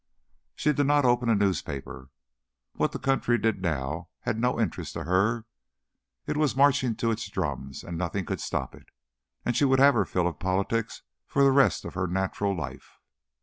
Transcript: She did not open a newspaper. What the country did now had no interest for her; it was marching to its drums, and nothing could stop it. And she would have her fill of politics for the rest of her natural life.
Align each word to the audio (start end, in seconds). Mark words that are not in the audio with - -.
She 0.55 0.73
did 0.73 0.87
not 0.87 1.05
open 1.05 1.29
a 1.29 1.35
newspaper. 1.35 2.09
What 2.73 2.91
the 2.91 2.97
country 2.97 3.37
did 3.37 3.61
now 3.61 4.09
had 4.21 4.39
no 4.39 4.59
interest 4.59 4.93
for 4.93 5.03
her; 5.03 5.45
it 6.25 6.37
was 6.37 6.55
marching 6.55 6.95
to 6.95 7.11
its 7.11 7.29
drums, 7.29 7.83
and 7.83 7.99
nothing 7.99 8.25
could 8.25 8.41
stop 8.41 8.73
it. 8.73 8.87
And 9.45 9.55
she 9.55 9.63
would 9.65 9.77
have 9.77 9.93
her 9.93 10.05
fill 10.05 10.25
of 10.27 10.39
politics 10.39 11.03
for 11.27 11.43
the 11.43 11.51
rest 11.51 11.85
of 11.85 11.93
her 11.93 12.07
natural 12.07 12.55
life. 12.57 12.97